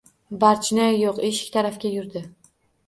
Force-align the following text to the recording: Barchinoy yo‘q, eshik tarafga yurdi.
Barchinoy 0.43 0.97
yo‘q, 1.03 1.21
eshik 1.31 1.55
tarafga 1.59 1.95
yurdi. 1.99 2.29